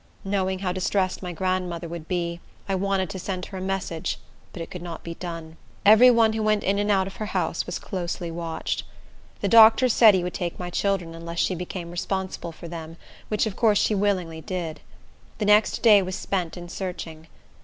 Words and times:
Knowing 0.23 0.57
how 0.57 0.71
distressed 0.71 1.21
my 1.21 1.31
grandmother 1.31 1.87
would 1.87 2.07
be, 2.07 2.39
I 2.67 2.73
wanted 2.73 3.07
to 3.11 3.19
send 3.19 3.45
her 3.45 3.59
a 3.59 3.61
message; 3.61 4.17
but 4.51 4.59
it 4.59 4.71
could 4.71 4.81
not 4.81 5.03
be 5.03 5.13
done. 5.13 5.57
Every 5.85 6.09
one 6.09 6.33
who 6.33 6.41
went 6.41 6.63
in 6.63 6.79
or 6.79 6.91
out 6.91 7.05
of 7.05 7.17
her 7.17 7.27
house 7.27 7.67
was 7.67 7.77
closely 7.77 8.31
watched. 8.31 8.81
The 9.41 9.47
doctor 9.47 9.87
said 9.89 10.15
he 10.15 10.23
would 10.23 10.33
take 10.33 10.57
my 10.57 10.71
children, 10.71 11.13
unless 11.13 11.37
she 11.37 11.53
became 11.53 11.91
responsible 11.91 12.51
for 12.51 12.67
them; 12.67 12.97
which 13.27 13.45
of 13.45 13.55
course 13.55 13.77
she 13.77 13.93
willingly 13.93 14.41
did. 14.41 14.79
The 15.37 15.45
next 15.45 15.83
day 15.83 16.01
was 16.01 16.15
spent 16.15 16.57
in 16.57 16.67
searching. 16.67 17.27